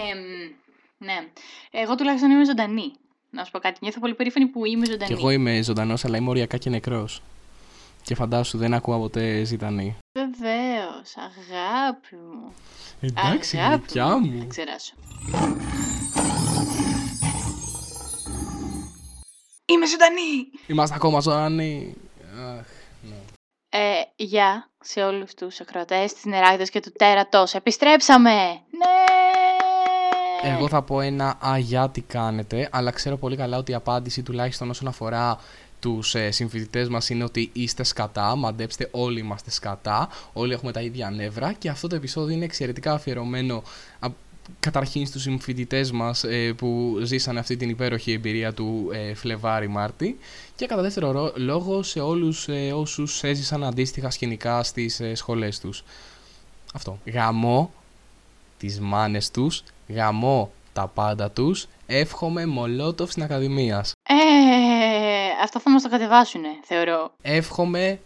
[0.00, 0.52] Εμ,
[0.98, 1.28] ναι.
[1.70, 2.92] Εγώ τουλάχιστον είμαι ζωντανή.
[3.30, 3.78] Να σου πω κάτι.
[3.82, 5.06] Νιώθω πολύ περήφανη που είμαι ζωντανή.
[5.06, 7.22] Και εγώ είμαι ζωντανός, αλλά είμαι οριακά και νεκρός.
[8.02, 9.96] Και φαντάσου, δεν ακούω ποτέ ζητανή.
[10.12, 12.52] Βεβαίως, αγάπη μου.
[13.00, 14.46] Εντάξει, Αγάπη γλυκιά Θα μου.
[14.48, 14.94] ξεράσω.
[19.66, 20.48] Είμαι ζωντανή!
[20.66, 21.94] Είμαστε ακόμα ζωντανοί.
[22.58, 22.66] Αχ,
[23.02, 23.16] ναι.
[23.68, 27.54] Ε, γεια σε όλους τους ακροατές της Νεράγδας και του Τέρατος.
[27.54, 28.34] Επιστρέψαμε!
[28.70, 29.04] Ναι!
[30.42, 34.70] Εγώ θα πω ένα αγιά τι κάνετε, αλλά ξέρω πολύ καλά ότι η απάντηση τουλάχιστον
[34.70, 35.38] όσον αφορά
[35.80, 40.80] τους ε, συμφοιτητές μας είναι ότι είστε σκατά, μαντέψτε όλοι είμαστε σκατά, όλοι έχουμε τα
[40.80, 43.62] ίδια νεύρα και αυτό το επεισόδιο είναι εξαιρετικά αφιερωμένο
[43.98, 44.08] α,
[44.60, 50.18] καταρχήν στους συμφοιτητές μας ε, που ζήσαν αυτή την υπέροχη εμπειρία του ε, Φλεβάρι-Μάρτι
[50.56, 55.60] και κατά δεύτερο ρο- λόγο σε όλους ε, όσους έζησαν αντίστοιχα σκηνικά στις ε, σχολές
[55.60, 55.84] τους.
[56.74, 56.98] Αυτό.
[57.06, 57.72] Γαμώ
[58.58, 63.92] τις μάνες τους, γαμώ τα πάντα τους, εύχομαι μολότοφ στην Ακαδημίας.
[64.08, 64.14] Ε,
[65.42, 67.10] αυτό θα μας το κατεβάσουνε, θεωρώ.
[67.22, 68.00] Εύχομαι,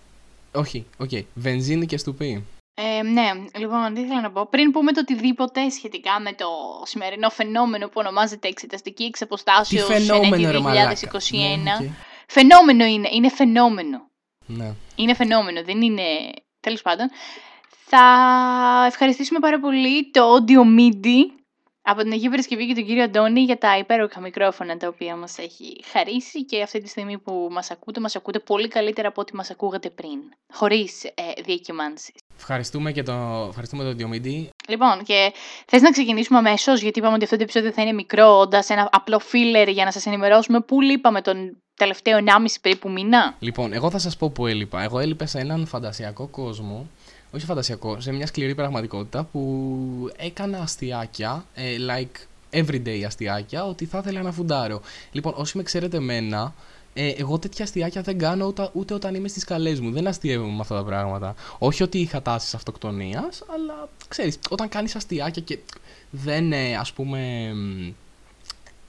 [0.52, 2.44] όχι, οκ, βενζίνη και στουπί.
[2.74, 4.46] Ε, ναι, λοιπόν, τι ήθελα να πω.
[4.46, 6.46] Πριν πούμε το οτιδήποτε σχετικά με το
[6.84, 10.94] σημερινό φαινόμενο που ονομάζεται εξεταστική Τι εξ αποστάσεως φαινόμενο εν έτει ρε μαλάκα.
[10.94, 11.62] 2021.
[11.62, 11.90] Ναι, οκ.
[12.26, 14.08] Φαινόμενο είναι, είναι φαινόμενο.
[14.46, 14.74] ναι.
[14.96, 16.02] Είναι φαινόμενο, δεν είναι.
[16.60, 17.10] Τέλος πάντων.
[17.86, 18.04] Θα
[18.86, 21.41] ευχαριστήσουμε πάρα πολύ το Audio MIDI
[21.82, 25.38] από την Αγία Παρασκευή και τον κύριο Αντώνη για τα υπέροχα μικρόφωνα τα οποία μας
[25.38, 29.36] έχει χαρίσει και αυτή τη στιγμή που μας ακούτε, μας ακούτε πολύ καλύτερα από ό,τι
[29.36, 30.18] μας ακούγατε πριν.
[30.52, 31.10] Χωρίς ε,
[31.44, 32.14] διακυμάνσεις.
[32.36, 34.50] Ευχαριστούμε και το, ευχαριστούμε τον Διομήντη.
[34.68, 35.32] Λοιπόν, και
[35.66, 38.88] θες να ξεκινήσουμε αμέσως, γιατί είπαμε ότι αυτό το επεισόδιο θα είναι μικρό, όντας ένα
[38.92, 43.36] απλό filler για να σας ενημερώσουμε πού λείπαμε τον τελευταίο 1,5 περίπου μήνα.
[43.38, 44.82] Λοιπόν, εγώ θα σας πω που έλειπα.
[44.82, 46.86] Εγώ έλειπα σε έναν φαντασιακό κόσμο,
[47.34, 53.98] όχι φαντασιακό, σε μια σκληρή πραγματικότητα που έκανα αστιάκια, ε, like everyday αστιάκια, ότι θα
[53.98, 54.80] ήθελα να φουντάρω.
[55.12, 56.54] Λοιπόν, όσοι με ξέρετε εμένα,
[56.94, 59.90] ε, εγώ τέτοια αστιάκια δεν κάνω ούτε, ούτε όταν είμαι στις καλές μου.
[59.90, 61.34] Δεν αστείευομαι με αυτά τα πράγματα.
[61.58, 65.58] Όχι ότι είχα τάσεις αυτοκτονίας, αλλά ξέρεις, όταν κάνεις αστιάκια και
[66.10, 67.92] δεν, ε, ας πούμε, μ,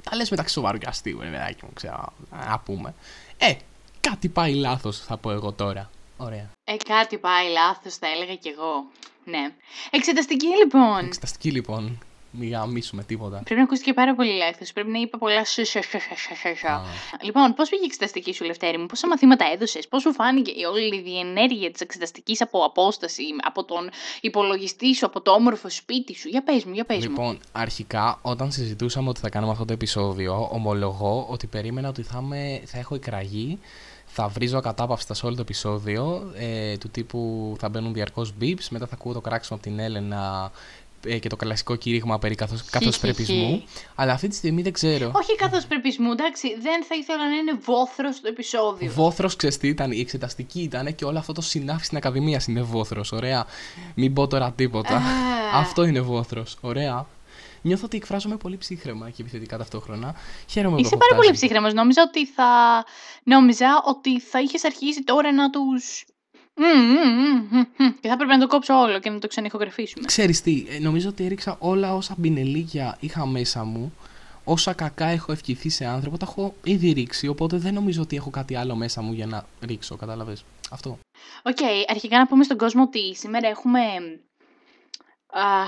[0.04, 2.14] τα λες μεταξύ σοβαρού και αστείου, ρε παιδάκι μου, ξέρω,
[2.50, 2.94] να πούμε.
[3.38, 3.54] Ε,
[4.00, 5.90] κάτι πάει λάθος, θα πω εγώ τώρα.
[6.18, 6.50] Ωραία.
[6.64, 8.86] Ε, κάτι πάει λάθος, θα έλεγα κι εγώ.
[9.26, 9.54] Ναι.
[9.90, 11.06] Εξεταστική λοιπόν.
[11.06, 12.00] Εξεταστική λοιπόν.
[12.36, 13.42] Μην γαμίσουμε τίποτα.
[13.44, 14.74] Πρέπει να ακούστηκε πάρα πολύ λάθος.
[14.74, 15.66] Πρέπει να είπα πολλά σου.
[15.66, 16.68] σου, σου, σου, σου, σου, σου.
[16.68, 16.82] Α.
[17.22, 20.64] Λοιπόν, πώς πήγε η εξεταστική σου, Λευτέρη μου, πόσα μαθήματα έδωσες, πώς σου φάνηκε η
[20.64, 23.90] όλη η διενέργεια της εξεταστικής από απόσταση, από τον
[24.22, 27.04] υπολογιστή σου, από το όμορφο σπίτι σου; Για πες μου, για πες μου.
[27.04, 32.20] Λοιπόν, αρχικά όταν συζητούσαμε ότι θα κάνουμε αυτό το επεισόδιο, ομολογώ ότι περίμενα ότι θα,
[32.24, 33.60] είμαι, θα έχω εκραγεί,
[34.16, 38.88] θα βρίζω ακατάπαυστα σε όλο το επεισόδιο, ε, του τύπου θα μπαίνουν διαρκώς beeps, μετά
[38.88, 40.52] θα ακούω το κράξιμο από την Έλενα
[41.06, 43.64] ε, και το κλασικό κήρυγμα περί καθώς, καθώς πρεπισμού.
[43.96, 45.12] Αλλά αυτή τη στιγμή δεν ξέρω.
[45.16, 48.92] Όχι καθώς πρεπισμού, εντάξει, δεν θα ήθελα να είναι βόθρος το επεισόδιο.
[48.92, 53.12] Βόθρος ξεστή ήταν, η εξεταστική ήταν και όλο αυτό το συνάφι στην Ακαδημία είναι βόθρος.
[53.12, 53.46] Ωραία.
[53.96, 54.96] Μην πω τώρα τίποτα.
[54.96, 55.02] Α.
[55.60, 56.58] αυτό είναι βόθρος.
[56.62, 57.06] Ωραία.
[57.64, 60.16] Νιώθω ότι εκφράζομαι πολύ ψύχρεμα και επιθετικά ταυτόχρονα.
[60.50, 61.40] Χαίρομαι που Είσαι έχω πάρα πολύ φτάσει.
[61.46, 61.74] ψύχρεμος.
[61.74, 62.46] Νόμιζα ότι θα.
[63.24, 65.62] Νόμιζα ότι θα είχες αρχίσει τώρα να του.
[68.02, 70.06] Και θα έπρεπε να το κόψω όλο και να το ξανηχογραφήσουμε.
[70.06, 73.94] Ξέρεις τι, ε, νομίζω ότι έριξα όλα όσα μπινελίκια είχα μέσα μου,
[74.44, 78.30] όσα κακά έχω ευχηθεί σε άνθρωπο, τα έχω ήδη ρίξει, οπότε δεν νομίζω ότι έχω
[78.30, 80.44] κάτι άλλο μέσα μου για να ρίξω, κατάλαβες.
[80.72, 80.98] Αυτό.
[81.44, 81.58] Οκ,
[81.88, 83.80] αρχικά να πούμε στον κόσμο ότι σήμερα έχουμε.
[85.34, 85.66] Α,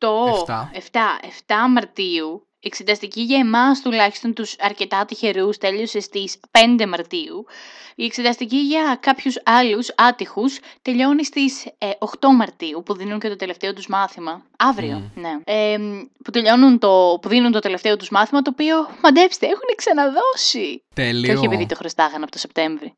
[0.00, 0.70] 8, Εφτά.
[0.72, 0.98] 7,
[1.46, 2.46] 7 Μαρτίου.
[2.60, 7.46] Εξεταστική για εμάς τουλάχιστον τους αρκετά τυχερούς τέλειωσε στις 5 Μαρτίου.
[7.94, 13.36] Η εξεταστική για κάποιους άλλους άτυχους τελειώνει στις ε, 8 Μαρτίου που δίνουν και το
[13.36, 14.42] τελευταίο τους μάθημα.
[14.58, 15.30] Αύριο, ναι.
[15.44, 15.76] Ε,
[16.24, 20.78] που, τελειώνουν το, που δίνουν το τελευταίο τους μάθημα το οποίο, μαντέψτε, έχουν ξαναδώσει.
[20.78, 21.36] Και Τέλειο.
[21.36, 22.96] όχι επειδή το χρωστάγανε από το Σεπτέμβρη.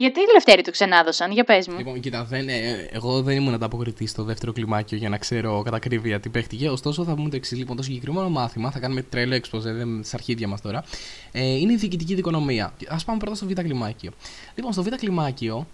[0.00, 0.10] Ωραία.
[0.10, 1.76] Γιατί οι Λευτέροι το ξανάδωσαν, για πες μου.
[1.78, 5.76] Λοιπόν, κοίτα, δεν, ε, εγώ δεν ήμουν ανταποκριτής στο δεύτερο κλιμάκιο για να ξέρω κατά
[5.76, 6.68] ακρίβεια τι παίχτηκε.
[6.68, 7.54] Ωστόσο, θα πούμε το εξή.
[7.54, 10.84] Λοιπόν, το συγκεκριμένο μάθημα, θα κάνουμε τρελό εξποζέ, δεν στα αρχίδια μας τώρα.
[11.32, 12.72] Ε, είναι η διοικητική δικονομία.
[12.88, 14.10] Α πάμε πρώτα στο β' κλιμάκιο.
[14.54, 15.66] Λοιπόν, στο β' κλιμάκιο,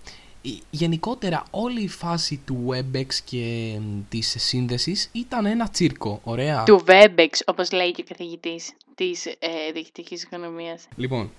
[0.42, 3.76] η- γενικότερα όλη η φάση του WebEx και
[4.08, 6.20] της σύνδεσης ήταν ένα τσίρκο.
[6.24, 6.62] Ωραία.
[6.62, 9.36] Του Webex, όπως λέει και ο καθηγητής της ε,
[9.72, 10.84] διοικητικής οικονομίας.
[10.96, 11.30] Λοιπόν.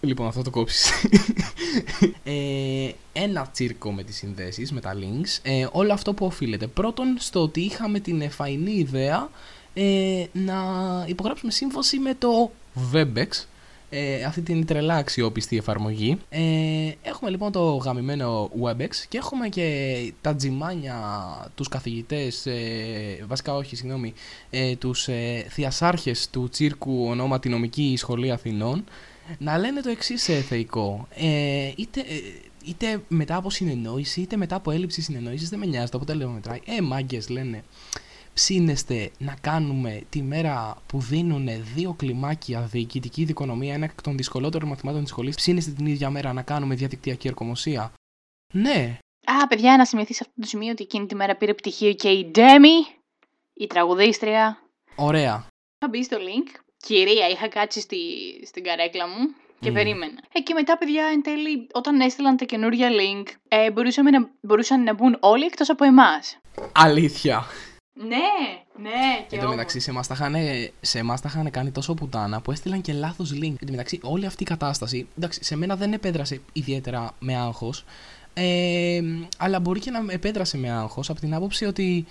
[0.00, 0.90] Λοιπόν, αυτό το κόψεις.
[2.24, 5.38] ε, ένα τσίρκο με τις συνδέσεις, με τα links.
[5.42, 6.66] Ε, όλο αυτό που οφείλεται.
[6.66, 9.30] Πρώτον, στο ότι είχαμε την εφαϊνή ιδέα
[9.74, 10.54] ε, να
[11.06, 12.50] υπογράψουμε σύμβαση με το
[12.92, 13.28] Webex.
[13.90, 16.18] ε, αυτή την τρελά αξιόπιστη εφαρμογή.
[16.28, 16.40] Ε,
[17.02, 20.96] έχουμε λοιπόν το γαμημένο WebEx και έχουμε και τα τζιμάνια,
[21.54, 24.12] τους καθηγητές, ε, βασικά όχι, συγγνώμη,
[24.50, 28.84] ε, τους ε, θειασάρχες του τσίρκου ονόματι νομική σχολή Αθηνών,
[29.38, 31.08] να λένε το εξής ε, θεϊκό.
[31.14, 32.20] Ε, είτε, ε,
[32.64, 36.60] είτε μετά από συνεννόηση, είτε μετά από έλλειψη συνεννόησης, δεν με νοιάζει, το αποτέλεσμα μετράει.
[36.64, 37.64] Ε, μάγκες λένε
[38.38, 44.68] ψήνεστε να κάνουμε τη μέρα που δίνουν δύο κλιμάκια διοικητική δικονομία, ένα εκ των δυσκολότερων
[44.68, 47.92] μαθημάτων της σχολής, ψήνεστε την ίδια μέρα να κάνουμε διαδικτυακή ερκομοσία.
[48.54, 48.98] Ναι.
[49.24, 52.08] Α, παιδιά, να σημειωθεί σε αυτό το σημείο ότι εκείνη τη μέρα πήρε πτυχίο και
[52.08, 52.86] η Ντέμι,
[53.52, 54.62] η τραγουδίστρια.
[54.96, 55.46] Ωραία.
[55.78, 56.60] Θα μπει στο link.
[56.82, 57.96] Κυρία, είχα κάτσει στη,
[58.46, 59.72] στην καρέκλα μου και mm.
[59.72, 60.22] περίμενα.
[60.32, 63.68] Ε, και μετά, παιδιά, εν τέλει, όταν έστειλαν τα καινούργια link, ε,
[64.10, 66.38] να, μπορούσαν να μπουν όλοι εκτός από εμάς.
[66.72, 67.46] Αλήθεια.
[67.92, 68.16] Ναι,
[68.76, 69.24] ναι.
[69.28, 69.90] Και Εν τω μεταξύ, σε
[70.98, 73.54] εμάς τα, είχαν κάνει τόσο πουτάνα που έστειλαν και λάθος link.
[73.60, 77.84] Εν τω μεταξύ, όλη αυτή η κατάσταση, εντάξει, σε μένα δεν επέδρασε ιδιαίτερα με άγχος.
[78.34, 79.00] Ε,
[79.38, 82.06] αλλά μπορεί και να επέδρασε με άγχος από την άποψη ότι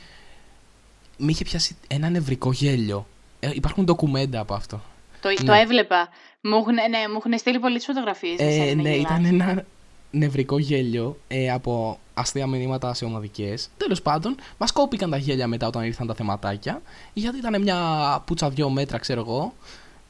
[1.18, 3.08] με είχε πιάσει ένα νευρικό γέλιο.
[3.40, 4.82] Ε, υπάρχουν ντοκουμέντα από αυτό.
[5.22, 5.36] Το, ναι.
[5.36, 6.10] το έβλεπα.
[6.42, 8.40] Μου έχουν, ναι, μου έχουν στείλει πολλές φωτογραφίες.
[8.40, 9.66] Ε, ναι, ήταν ένα
[10.12, 13.70] νευρικό γέλιο ε, από αστεία μηνύματα σε ομαδικές.
[13.78, 16.82] Τέλος πάντων, μας κόπηκαν τα γέλια μετά όταν ήρθαν τα θεματάκια,
[17.14, 17.78] γιατί ήταν μια
[18.26, 19.54] πουτσα δυο μέτρα, ξέρω εγώ.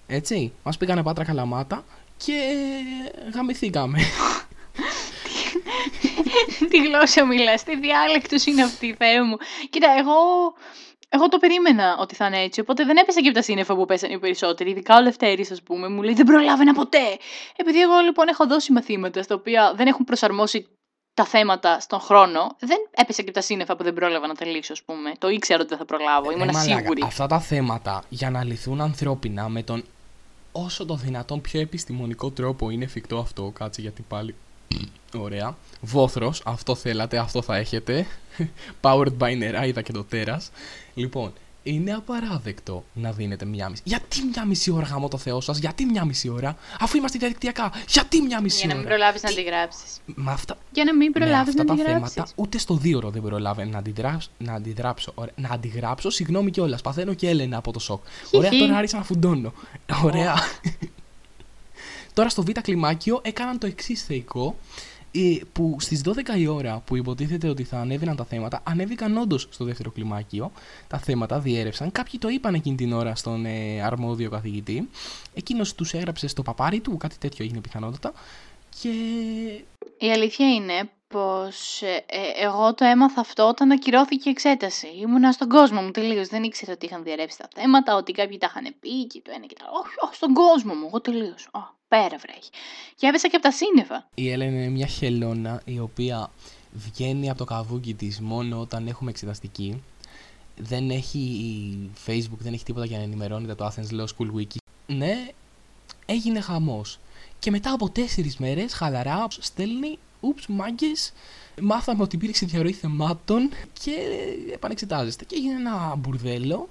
[0.08, 1.84] Έτσι, μας πήγανε πάτρα καλαμάτα
[2.18, 2.34] και
[3.34, 4.00] γαμηθήκαμε.
[6.70, 9.38] Τι γλώσσα μιλάς, τι διάλεκτος είναι αυτή, Θεέ μου.
[9.70, 10.16] Κοίτα, εγώ
[11.10, 13.86] εγώ το περίμενα ότι θα είναι έτσι, οπότε δεν έπεσα και από τα σύννεφα που
[13.86, 14.70] πέσανε οι περισσότεροι.
[14.70, 17.18] Ειδικά ο Λευτέρης, ας πούμε, μου λέει Δεν προλάβαινα ποτέ.
[17.56, 20.68] Επειδή εγώ λοιπόν έχω δώσει μαθήματα στα οποία δεν έχουν προσαρμόσει
[21.14, 24.74] τα θέματα στον χρόνο, δεν έπεσα και από τα σύννεφα που δεν πρόλαβα να τελείξω,
[24.74, 25.12] ας πούμε.
[25.18, 27.02] Το ήξερα ότι δεν θα προλάβω, ήμουν ε, σίγουρη.
[27.06, 29.84] Αυτά τα θέματα για να λυθούν ανθρώπινα με τον
[30.52, 33.52] όσο το δυνατόν πιο επιστημονικό τρόπο είναι εφικτό αυτό.
[33.56, 34.36] Κάτσε γιατί πάλι.
[35.18, 35.58] Ωραία.
[35.82, 38.06] Βόθρος, αυτό θέλατε, αυτό θα έχετε.
[38.82, 40.52] Powered by Neraida και το τέρας.
[40.94, 41.34] Λοιπόν,
[41.64, 43.82] είναι απαράδεκτο να δίνετε μία μισή.
[43.86, 47.72] Γιατί μία μισή ώρα γάμο το Θεός σας, γιατί μία μισή ώρα, αφού είμαστε διαδικτυακά,
[47.88, 48.66] γιατί μία μισή ώρα.
[48.66, 50.02] Για να μην προλάβεις να αντιγράψεις.
[50.26, 50.58] αυτά...
[50.72, 52.16] Για να μην προλάβεις να αντιγράψεις.
[52.16, 55.14] τα θέματα, ούτε στο δύο ώρα δεν προλάβω να, αντιδράψω, να αντιδράψω.
[55.36, 56.82] Να αντιγράψω, συγγνώμη κιόλας.
[56.82, 58.04] Παθαίνω και Έλενα από το σοκ.
[58.32, 59.54] Ωραία, τώρα άρχισα να φουντώνω.
[60.04, 60.36] Ωραία.
[62.18, 64.56] Τώρα στο β' κλιμάκιο έκαναν το εξής θεϊκό
[65.54, 69.66] που στις 12 η ώρα που υποτίθεται ότι θα ανέβαιναν τα θέματα, ανέβηκαν όντως στο
[69.66, 70.52] δεύτερο κλιμάκιο.
[70.88, 71.92] Τα θέματα διέρευσαν.
[71.92, 74.90] Κάποιοι το είπαν εκείνη την ώρα στον ε, αρμόδιο καθηγητή.
[75.34, 78.14] Εκείνος τους έγραψε στο παπάρι του, κάτι τέτοιο έγινε πιθανότατα.
[78.80, 78.90] Και.
[79.98, 84.88] Η αλήθεια είναι πως ε, ε, εγώ το έμαθα αυτό όταν ακυρώθηκε η εξέταση.
[84.88, 86.28] Ήμουνα στον κόσμο μου τελείως.
[86.28, 89.46] Δεν ήξερα ότι είχαν διαρρεύσει τα θέματα, ότι κάποιοι τα είχαν πει και το ένα
[89.46, 89.80] και το άλλο.
[89.80, 90.86] Όχι, όχι, στον κόσμο μου.
[90.88, 91.50] Εγώ τελείως.
[91.88, 92.50] Πέρα βρέχει.
[92.96, 94.08] Και έπεσα και από τα σύννεφα.
[94.16, 96.32] Η Έλενα είναι μια χελώνα η οποία
[96.72, 99.84] βγαίνει από το καβούκι της μόνο όταν έχουμε εξεταστική.
[100.56, 104.58] Δεν έχει Facebook, δεν έχει τίποτα για να ενημερώνεται το Athens Law School Wiki.
[104.88, 105.28] Ναι,
[106.06, 107.00] έγινε χαμός.
[107.40, 111.14] Και μετά από τέσσερις μέρες, χαλαρά, στέλνει ούψ, μάγκες,
[111.62, 113.50] μάθαμε ότι υπήρξε διαρροή θεμάτων
[113.84, 113.92] και
[114.54, 115.26] επανεξετάζεστε.
[115.26, 116.70] Και έγινε ένα μπουρδέλο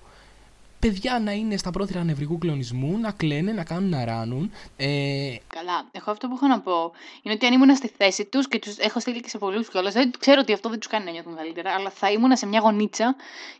[0.79, 4.53] παιδιά να είναι στα πρόθυρα νευρικού κλονισμού, να κλαίνε, να κάνουν να ράνουν.
[4.77, 5.37] Ε...
[5.47, 5.89] Καλά.
[5.93, 8.77] Εγώ αυτό που έχω να πω είναι ότι αν ήμουν στη θέση τους και τους
[8.77, 11.37] έχω στείλει και σε πολλούς κιόλας, δεν ξέρω ότι αυτό δεν τους κάνει να νιώθουν
[11.37, 13.17] καλύτερα, αλλά θα ήμουν σε μια γωνίτσα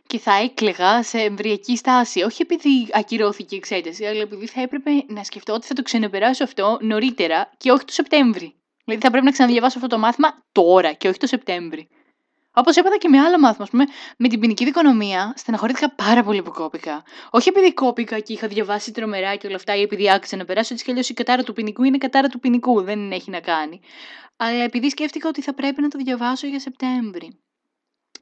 [0.07, 2.21] και θα έκλεγα σε εμβριακή στάση.
[2.21, 6.43] Όχι επειδή ακυρώθηκε η εξέταση, αλλά επειδή θα έπρεπε να σκεφτώ ότι θα το ξενεπεράσω
[6.43, 8.53] αυτό νωρίτερα και όχι το Σεπτέμβρη.
[8.87, 11.89] Δηλαδή θα πρέπει να ξαναδιαβάσω αυτό το μάθημα τώρα και όχι το Σεπτέμβρη.
[12.53, 13.85] Όπως έπαθα και με άλλο μάθημα, ας πούμε,
[14.17, 17.03] με την ποινική δικονομία, στεναχωρήθηκα πάρα πολύ που κόπηκα.
[17.29, 20.73] Όχι επειδή κόπηκα και είχα διαβάσει τρομερά και όλα αυτά, ή επειδή άξιζε να περάσω,
[20.73, 23.79] έτσι κι αλλιώς η κατάρα του ποινικού είναι κατάρα του ποινικού, δεν έχει να κάνει.
[24.37, 27.39] Αλλά επειδή σκέφτηκα ότι θα πρέπει να το διαβάσω για Σεπτέμβρη.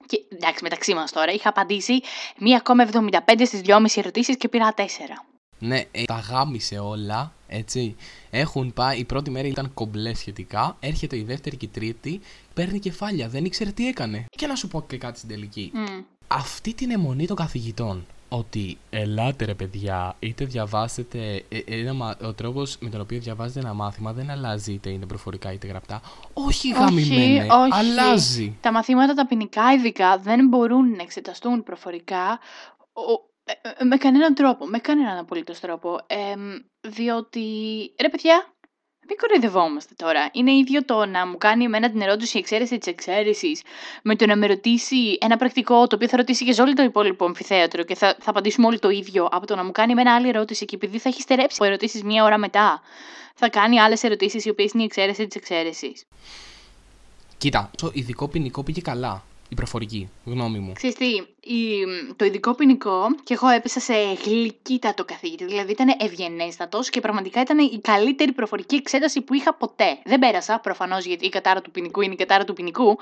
[0.05, 2.01] Και εντάξει, μεταξύ μας τώρα, είχα απαντήσει
[2.39, 4.81] 1,75 στις 2,5 ερωτήσεις και πήρα 4.
[5.59, 7.95] Ναι, ε, τα γάμισε όλα, έτσι.
[8.29, 10.77] Έχουν πάει, η πρώτη μέρα ήταν κομπλέ σχετικά.
[10.79, 12.19] Έρχεται η δεύτερη και η τρίτη,
[12.53, 14.25] παίρνει κεφάλια, δεν ήξερε τι έκανε.
[14.29, 15.71] Και να σου πω και κάτι στην τελική.
[16.27, 22.77] Αυτή την αιμονή των καθηγητών, ότι ελάτε ρε παιδιά, είτε διαβάσετε, ε, ένα, ο τρόπος
[22.79, 26.01] με τον οποίο διαβάζετε ένα μάθημα δεν αλλάζει είτε είναι προφορικά είτε γραπτά.
[26.33, 28.57] Όχι γαμημένε, αλλάζει.
[28.61, 32.39] Τα μαθήματα τα ποινικά ειδικά δεν μπορούν να εξεταστούν προφορικά
[32.93, 35.99] ε, ε, με κανέναν τρόπο, με κανέναν απολύτως τρόπο.
[36.07, 36.33] Ε,
[36.81, 37.41] διότι,
[38.01, 38.55] ρε παιδιά,
[39.07, 40.29] Μην κοροϊδευόμαστε τώρα.
[40.31, 43.61] Είναι ίδιο το να μου κάνει εμένα την ερώτηση η εξαίρεσης της εξαίρεσης
[44.03, 46.83] με το να με ρωτήσει ένα πρακτικό το οποίο θα ρωτήσει και σε όλο το
[46.83, 50.15] υπόλοιπο αμφιθέατρο και θα, θα απαντήσουμε όλοι το ίδιο από το να μου κάνει εμένα
[50.15, 52.81] άλλη ερώτηση και επειδή θα έχει στερέψει ερωτήσεις μία ώρα μετά,
[53.35, 56.03] θα κάνει άλλες ερωτήσεις οι οποίες είναι η εξαίρεση της εξαίρεσης.
[57.37, 60.73] Κοίτα, το ειδικό ποινικό πήγε καλά η προφορική, γνώμη μου.
[60.73, 61.05] Ξέρεις τι,
[61.53, 61.85] η,
[62.15, 63.93] το ειδικό ποινικό και εγώ έπεσα σε
[64.25, 65.45] γλυκύτατο καθηγητή.
[65.45, 69.97] Δηλαδή ήταν ευγενέστατος και πραγματικά ήταν η καλύτερη προφορική εξέταση που είχα ποτέ.
[70.03, 72.97] Δεν πέρασα, προφανώς γιατί η κατάρα του ποινικού είναι η κατάρα του ποινικού,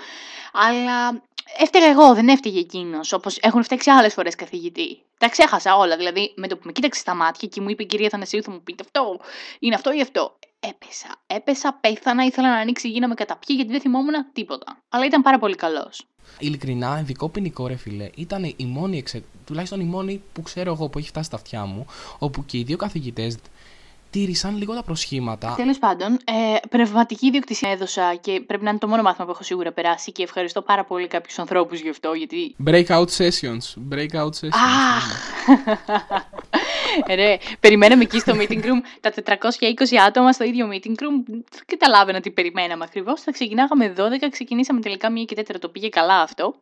[0.53, 1.21] αλλά
[1.57, 3.13] έφταιγα εγώ, δεν έφταιγε εκείνος.
[3.13, 4.99] Όπως έχουν φταίξει άλλες φορές καθηγητή.
[5.17, 5.97] Τα ξέχασα όλα.
[5.97, 8.51] Δηλαδή με το που με κοίταξε στα μάτια και μου είπε η κυρία Θανασίου, θα
[8.51, 9.19] μου πείτε αυτό,
[9.59, 10.35] είναι αυτό ή αυτό.
[10.69, 14.77] Έπεσα, έπεσα, πέθανα, ήθελα να ανοίξει η γη να με καταπιεί γιατί δεν θυμόμουν τίποτα.
[14.89, 16.05] Αλλά ήταν πάρα πολύ καλός.
[16.39, 19.23] Ειλικρινά, ειδικό ποινικό ρε φίλε, ήταν η μόνη εξε...
[19.45, 21.85] τουλάχιστον η μόνη που ξέρω εγώ που έχει φτάσει στα αυτιά μου,
[22.19, 23.37] όπου και οι δύο καθηγητές
[24.09, 25.53] τήρησαν λίγο τα προσχήματα.
[25.57, 29.43] Τέλος πάντων, ε, πνευματική ιδιοκτησία έδωσα και πρέπει να είναι το μόνο μάθημα που έχω
[29.43, 32.13] σίγουρα περάσει και ευχαριστώ πάρα πολύ κάποιους ανθρώπους γι' αυτό.
[32.13, 32.55] Γιατί...
[32.65, 33.93] Breakout sessions.
[33.93, 34.53] Breakout sessions.
[37.07, 41.23] Ρε, περιμέναμε εκεί στο meeting room τα 420 άτομα στο ίδιο meeting room.
[41.27, 43.21] Δεν καταλάβαινα τι περιμέναμε ακριβώς.
[43.21, 45.59] Θα ξεκινάγαμε 12, ξεκινήσαμε τελικά 1 και 4.
[45.59, 46.55] Το πήγε καλά αυτό.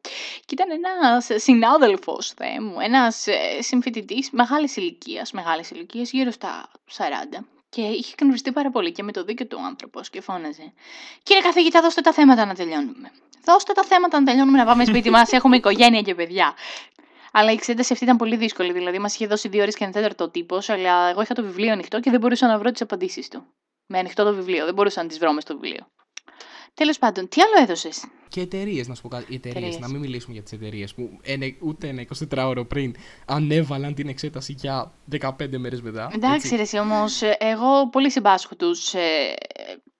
[0.46, 6.70] Και ήταν ένας συνάδελφος, Θεέ μου, ένας ε, συμφοιτητής μεγάλης ηλικίας, μεγάλης ηλικίας, γύρω στα
[6.98, 7.46] 40.
[7.70, 10.74] Και είχε εκνευριστεί πάρα πολύ και με το δίκιο του άνθρωπος και φώναζε.
[11.24, 13.12] Κύριε καθηγητά, δώστε τα θέματα να τελειώνουμε.
[13.46, 15.32] Δώστε τα θέματα να τελειώνουμε να πάμε σπίτι μας.
[15.38, 16.54] Έχουμε οικογένεια και παιδιά.
[17.32, 18.74] Αλλά η εξέταση αυτή ήταν πολύ δύσκολη.
[18.74, 21.72] Δηλαδή, μας είχε δώσει δύο ώρες και ένα τέταρτο τύπος, αλλά εγώ είχα το βιβλίο
[21.72, 23.44] ανοιχτό και δεν μπορούσα να βρω τις απαντήσεις του.
[23.86, 25.88] Με ανοιχτό το βιβλίο, δεν μπορούσα να τις βρω μες στο βιβλίο.
[26.74, 29.26] Τέλος πάντων, τι άλλο έδωσες; Και εταιρείες, να σου πω κάτι.
[29.28, 31.20] Οι εταιρείες, να μην μιλήσουμε για τις εταιρείες που
[31.60, 32.96] ούτε ένα 24ωρο πριν
[33.26, 36.12] ανέβαλαν την εξέταση για 15 μέρες μετά.
[36.14, 39.34] Εντάξει, ρε, όμως, εγώ πολύ συμπάσχω τους ε,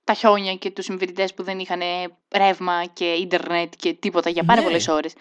[0.04, 1.82] τα χιόνια και τους συμφιλητέ που δεν είχαν
[2.36, 4.66] ρεύμα και ίντερνετ και τίποτα για πάρα ναι.
[4.66, 5.14] πολλές ώρες.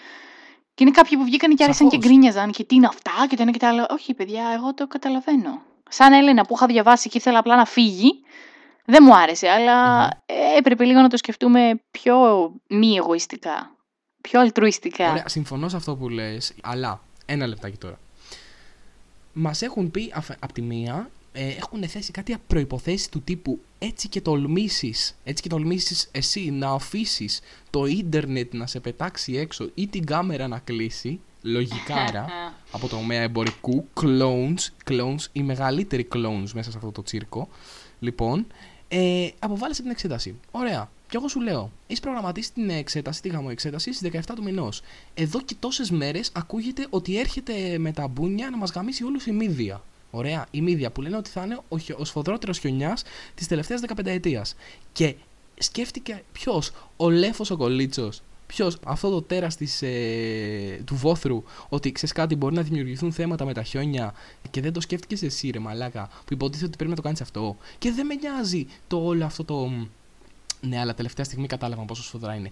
[0.74, 3.42] Και είναι κάποιοι που βγήκαν και άρχισαν και γκρίνιαζαν και τι είναι αυτά και το
[3.42, 3.86] ένα και το άλλο.
[3.90, 5.62] Όχι, παιδιά, εγώ το καταλαβαίνω.
[5.88, 8.12] Σαν Έλενα που είχα διαβάσει και ήθελα απλά να φύγει,
[8.84, 10.08] δεν μου άρεσε, αλλά
[10.56, 12.16] έπρεπε λίγο να το σκεφτούμε πιο
[12.68, 13.74] μη εγωιστικά.
[14.20, 15.10] Πιο αλτρουιστικά.
[15.10, 17.98] Ωραία, συμφωνώ σε αυτό που λες, αλλά ένα λεπτάκι τώρα.
[19.32, 24.20] Μας έχουν πει από τη μία ε, έχουν θέσει κάτι προποθέσει του τύπου έτσι και
[24.20, 30.04] τολμήσεις, έτσι και τολμήσεις εσύ να αφήσεις το ίντερνετ να σε πετάξει έξω ή την
[30.04, 32.26] κάμερα να κλείσει, λογικάρα
[32.72, 37.48] από το τομέα εμπορικού, clones, clones, οι μεγαλύτεροι clones μέσα σε αυτό το τσίρκο.
[38.00, 38.46] Λοιπόν,
[38.88, 40.38] ε, αποβάλλεσαι την εξέταση.
[40.50, 40.90] Ωραία.
[41.08, 44.82] Και εγώ σου λέω, έχεις προγραμματίσει την εξέταση, τη γαμοεξέταση στις 17 του μηνός.
[45.14, 49.32] Εδώ και τόσες μέρες ακούγεται ότι έρχεται με τα μπούνια να μας γαμίσει όλους η
[49.32, 49.82] μύδια.
[50.10, 53.02] Ωραία, η μύδια που λένε ότι θα είναι ο, ο σφοδρότερος χιονιάς
[53.34, 54.44] της τελευταίας 15 ετία.
[54.92, 55.14] Και
[55.58, 58.10] σκέφτηκε ποιος, ο Λέφος ο Κολίτσο,
[58.46, 63.52] ποιος, αυτό το τέρας ε, του βόθρου, ότι ξέρεις κάτι, μπορεί να δημιουργηθούν θέματα με
[63.52, 64.14] τα χιόνια
[64.50, 67.56] και δεν το σκέφτηκες εσύ, ρε Μαλάκα, που υποτίθεται ότι πρέπει να το κάνεις αυτό.
[67.78, 69.70] Και δεν με νοιάζει το όλο αυτό το.
[70.60, 72.50] Ναι, αλλά τελευταία στιγμή κατάλαβα πόσο σφοδρά είναι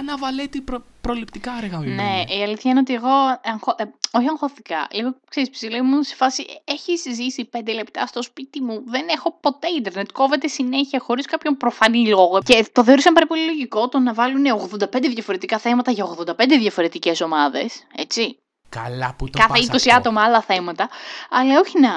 [0.00, 3.74] αναβαλέτη προ, προληπτικά, ρε Ναι, η αλήθεια είναι ότι εγώ, αγχω...
[3.78, 8.62] ε, όχι αγχώθηκα, λίγο ξέρεις ψηλή μου σε φάση, έχεις ζήσει πέντε λεπτά στο σπίτι
[8.62, 13.26] μου, δεν έχω ποτέ ίντερνετ, κόβεται συνέχεια χωρίς κάποιον προφανή λόγο και το θεωρήσαν πάρα
[13.26, 14.44] πολύ λογικό το να βάλουν
[14.82, 18.38] 85 διαφορετικά θέματα για 85 διαφορετικές ομάδες, έτσι.
[18.68, 19.94] Καλά που το Κάθε 20 αυτό.
[19.94, 20.88] άτομα άλλα θέματα,
[21.30, 21.90] αλλά όχι να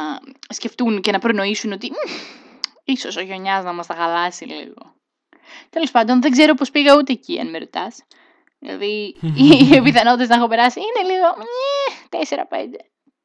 [0.50, 1.92] σκεφτούν και να προνοήσουν ότι
[2.84, 4.94] ίσως ο Γιονιάς να μας τα χαλάσει λίγο.
[5.70, 8.04] Τέλος πάντων, δεν ξέρω πώς πήγα ούτε εκεί, αν με ρωτάς.
[8.60, 11.28] Δηλαδή, οι πιθανότητες να έχω περάσει είναι λίγο.
[12.10, 12.76] 4-5.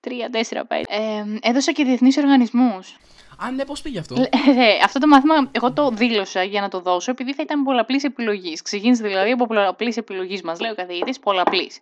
[0.01, 0.83] 3-4-5.
[0.89, 2.97] Ε, έδωσα και διεθνείς οργανισμούς.
[3.41, 6.81] Α, ναι, πώς πήγε αυτό; Ε, αυτό το μάθημα εγώ το δήλωσα για να το
[6.81, 8.63] δώσω επειδή θα ήταν πολλαπλής επιλογής.
[8.63, 11.79] Ξεκίνησε δηλαδή από πολλαπλής επιλογής μας, λέει ο καθηγητής, πολλαπλής.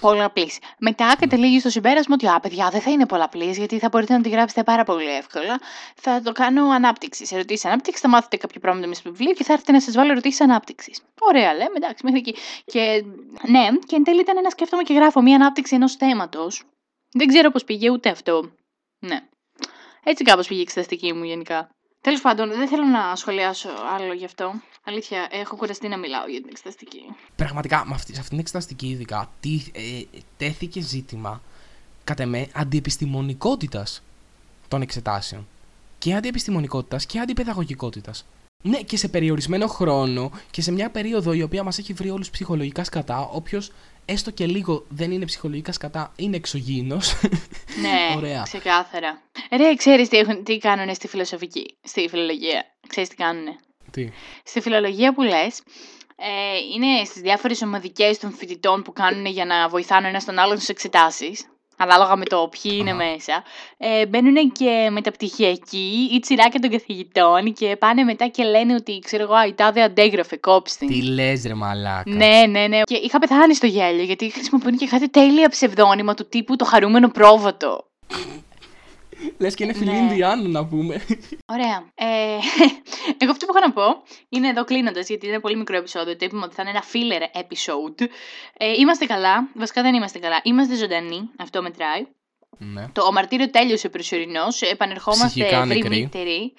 [0.00, 0.58] Πολλαπλής.
[0.78, 4.20] Μετά καταλήγει στο συμπέρασμα ότι, α, παιδιά, δεν θα είναι πολλαπλής γιατί θα μπορείτε να
[4.20, 5.60] τη γράψετε πάρα πολύ εύκολα.
[5.94, 7.28] Θα το κάνω ανάπτυξης.
[7.28, 9.94] Σε ερωτήσεις ανάπτυξης, θα μάθετε κάποιο πράγμα μέσα στο βιβλίο και θα έρθετε να σας
[9.94, 11.02] βάλω ερωτήσεις ανάπτυξης.
[11.20, 12.34] Ωραία, λέμε, εντάξει, μέχρι εκεί.
[12.64, 13.04] Και
[13.46, 16.62] ναι, και εν τέλει ήταν ένα σκέφτομαι και γράφω μία ανάπτυξη ενός θέματος.
[17.12, 18.50] Δεν ξέρω πώς πήγε ούτε αυτό.
[18.98, 19.20] Ναι.
[20.04, 21.68] Έτσι κάπως πήγε η εξεταστική μου γενικά.
[22.00, 24.52] Τέλος πάντων, δεν θέλω να σχολιάσω άλλο γι' αυτό.
[24.84, 27.00] Αλήθεια, έχω κουραστεί να μιλάω για την εξεταστική.
[27.36, 31.42] Πραγματικά, με αυτή, σε αυτήν την εξεταστική ειδικά, τι, ε, τέθηκε ζήτημα,
[32.04, 34.02] κατά με, αντιεπιστημονικότητας
[34.68, 35.48] των εξετάσεων.
[35.98, 38.26] Και αντιεπιστημονικότητας και αντιπαιδαγωγικότητας.
[38.62, 42.30] Ναι, και σε περιορισμένο χρόνο και σε μια περίοδο η οποία μας έχει βρει όλους
[42.30, 43.72] ψυχολογικά σκατά, όποιος
[44.10, 47.14] έστω και λίγο δεν είναι ψυχολογικά σκατά, είναι εξωγήινος.
[47.80, 48.42] Ναι, Ωραία.
[48.42, 49.22] ξεκάθαρα.
[49.50, 53.56] Ρε, ξέρεις τι, έχουν, τι κάνουν στη φιλοσοφική, στη φιλολογία; Ξέρεις τι κάνουνε;
[53.90, 54.08] Τι;
[54.44, 55.62] Στη φιλολογία που λες,
[56.16, 60.56] ε, είναι στις διάφορες ομαδικές των φοιτητών που κάνουν για να βοηθάνε ένας τον άλλον
[60.56, 61.44] στις εξετάσεις
[61.82, 63.42] ανάλογα με το ποιοι είναι μέσα,
[63.78, 69.22] ε, μπαίνουν και μεταπτυχιακοί ή τσιράκια των καθηγητών και πάνε μετά και λένε ότι ξέρω
[69.22, 70.86] εγώ, η τάδε αντέγραφε, κόψτε.
[70.86, 72.10] Τι λες, ρε μαλάκα.
[72.10, 72.80] Ναι, ναι, ναι.
[72.82, 77.08] Και είχα πεθάνει στο γέλιο γιατί χρησιμοποιούν και κάτι τέλεια ψευδόνυμα του τύπου το χαρούμενο
[77.08, 77.84] πρόβατο.
[79.38, 81.02] Λες και είναι φιλή Ινδιάνου να πούμε.
[81.46, 81.84] Ωραία.
[81.94, 82.38] Ε,
[83.20, 86.16] εγώ αυτό που έχω να πω είναι εδώ κλείνοντας, γιατί είναι πολύ μικρό επεισόδιο.
[86.16, 88.06] Το είπαμε ότι θα είναι ένα filler episode.
[88.56, 89.48] Ε, είμαστε καλά.
[89.54, 90.40] Βασικά δεν είμαστε καλά.
[90.42, 91.20] Είμαστε ζωντανοί.
[91.38, 92.06] Αυτό μετράει.
[92.58, 92.88] Ναι.
[92.92, 94.44] Το ο μαρτύριο τέλειωσε προσωρινό.
[94.70, 96.52] Επανερχόμαστε ευρύτεροι.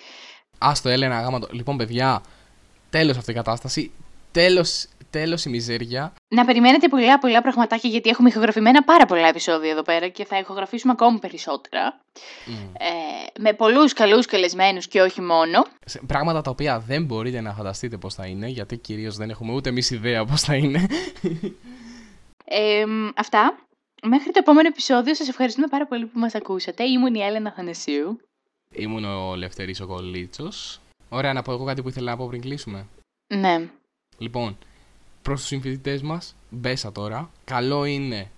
[0.58, 1.40] Α το Έλενα γάμα.
[1.52, 2.22] Λοιπόν, παιδιά,
[2.90, 3.92] τέλος αυτή η κατάσταση.
[4.32, 6.14] Τέλος τέλος η μιζέρια.
[6.28, 10.40] Να περιμένετε πολλά πολλά πραγματάκια γιατί έχουμε ηχογραφημένα πάρα πολλά επεισόδια εδώ πέρα και θα
[10.40, 12.00] ηχογραφήσουμε ακόμη περισσότερα.
[12.74, 15.66] Ε, με πολλούς καλούς καλεσμένους και όχι μόνο.
[16.08, 19.70] Πράγματα τα οποία δεν μπορείτε να φανταστείτε πώς θα είναι, γιατί κυρίως δεν έχουμε ούτε
[19.70, 20.88] εμείς ιδέα πώς θα είναι.
[22.46, 23.58] Ε, αυτά.
[24.04, 26.84] Μέχρι το επόμενο επεισόδιο σας ευχαριστούμε πάρα πολύ που μας ακούσατε.
[26.84, 28.20] Ήμουν η Έλενα Θανεσίου.
[28.74, 30.80] Ήμουν ο Λευτερής ο Κολίτσος.
[31.10, 32.88] Ωραία, να πω εγώ κάτι που ήθελα να πω πριν κλείσουμε.
[33.34, 33.70] Ναι.
[34.18, 34.58] Λοιπόν,
[35.22, 38.32] προς τους συμφιλητές μας, μπέσα τώρα, καλό είναι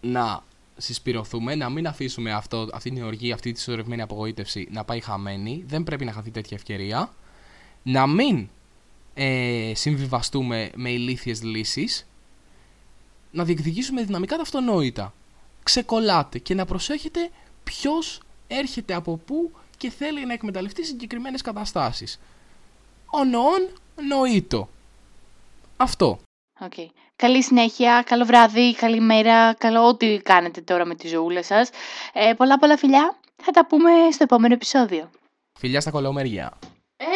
[0.00, 0.42] να
[0.76, 5.64] συσπηρωθούμε, να μην αφήσουμε αυτό, αυτή την οργή, αυτή τη σωρευμένη απογοήτευση να πάει χαμένη.
[5.66, 7.12] Δεν πρέπει να χαθεί τέτοια ευκαιρία.
[7.82, 8.48] Να μην
[9.14, 12.06] ε, συμβιβαστούμε με ηλίθιες λύσεις.
[13.30, 15.14] Να διεκδικήσουμε δυναμικά τα αυτονόητα.
[15.62, 17.30] Ξεκολλάτε και να προσέχετε
[17.64, 22.20] ποιος έρχεται από πού και θέλει να εκμεταλλευτεί συγκεκριμένες καταστάσεις.
[23.10, 23.68] Ο νοόν
[24.08, 24.68] νοήτο.
[25.82, 26.18] Αυτό.
[26.60, 26.86] Okay.
[27.16, 31.70] Καλή συνέχεια, καλό βράδυ, καλή μέρα, καλό ό,τι κάνετε τώρα με τη ζωούλα σας.
[32.12, 35.10] Ε, πολλά πολλά φιλιά, θα τα πούμε στο επόμενο επεισόδιο.
[35.58, 36.58] Φιλιά στα κολομέρια.
[36.96, 37.04] Ε,